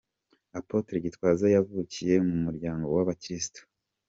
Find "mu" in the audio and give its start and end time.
2.27-2.35